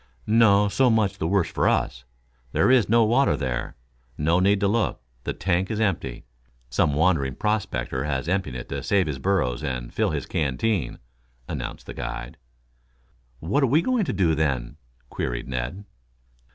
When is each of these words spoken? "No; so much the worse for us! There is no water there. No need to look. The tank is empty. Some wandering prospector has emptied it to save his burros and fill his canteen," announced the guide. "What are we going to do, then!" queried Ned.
"No; 0.25 0.67
so 0.67 0.89
much 0.89 1.19
the 1.19 1.27
worse 1.27 1.49
for 1.51 1.69
us! 1.69 2.05
There 2.53 2.71
is 2.71 2.89
no 2.89 3.03
water 3.03 3.37
there. 3.37 3.75
No 4.17 4.39
need 4.39 4.59
to 4.61 4.67
look. 4.67 4.99
The 5.25 5.33
tank 5.33 5.69
is 5.69 5.79
empty. 5.79 6.25
Some 6.71 6.95
wandering 6.95 7.35
prospector 7.35 8.05
has 8.05 8.27
emptied 8.27 8.55
it 8.55 8.67
to 8.69 8.81
save 8.81 9.05
his 9.05 9.19
burros 9.19 9.61
and 9.63 9.93
fill 9.93 10.09
his 10.09 10.25
canteen," 10.25 10.97
announced 11.47 11.85
the 11.85 11.93
guide. 11.93 12.37
"What 13.41 13.61
are 13.61 13.67
we 13.67 13.83
going 13.83 14.05
to 14.05 14.11
do, 14.13 14.33
then!" 14.33 14.77
queried 15.11 15.47
Ned. 15.47 15.85